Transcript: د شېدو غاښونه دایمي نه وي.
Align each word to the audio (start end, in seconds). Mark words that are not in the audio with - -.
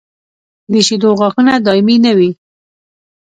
د 0.71 0.73
شېدو 0.87 1.09
غاښونه 1.19 1.53
دایمي 1.65 1.97
نه 2.05 2.11
وي. 2.17 2.31